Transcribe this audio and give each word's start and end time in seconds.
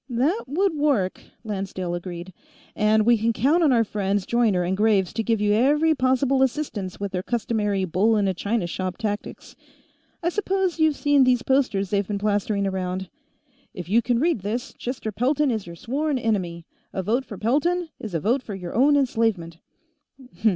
"That 0.09 0.45
would 0.47 0.73
work," 0.75 1.21
Lancedale 1.43 1.93
agreed. 1.93 2.33
"And 2.75 3.05
we 3.05 3.19
can 3.19 3.33
count 3.33 3.61
on 3.61 3.71
our 3.71 3.83
friends 3.83 4.25
Joyner 4.25 4.63
and 4.63 4.75
Graves 4.75 5.13
to 5.13 5.21
give 5.21 5.39
you 5.39 5.53
every 5.53 5.93
possible 5.93 6.41
assistance 6.41 6.99
with 6.99 7.11
their 7.11 7.21
customary 7.21 7.85
bull 7.85 8.17
in 8.17 8.27
a 8.27 8.33
china 8.33 8.65
shop 8.65 8.97
tactics. 8.97 9.55
I 10.23 10.29
suppose 10.29 10.79
you've 10.79 10.95
seen 10.95 11.23
these 11.23 11.43
posters 11.43 11.91
they've 11.91 12.07
been 12.07 12.17
plastering 12.17 12.65
around: 12.65 13.11
_If 13.75 13.89
you 13.89 14.01
can 14.01 14.17
read 14.17 14.39
this, 14.41 14.73
Chester 14.73 15.11
Pelton 15.11 15.51
is 15.51 15.67
your 15.67 15.75
sworn 15.75 16.17
enemy! 16.17 16.65
A 16.91 17.03
vote 17.03 17.23
for 17.23 17.37
Pelton 17.37 17.89
is 17.99 18.15
a 18.15 18.19
vote 18.19 18.41
for 18.41 18.55
your 18.55 18.73
own 18.73 18.97
enslavement! 18.97 19.59